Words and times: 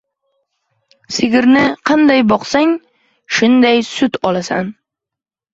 •Sigirni 1.17 1.61
qanday 1.89 2.23
boqsang, 2.33 2.73
shunday 3.41 3.87
sut 3.93 4.19
olasan. 4.31 4.77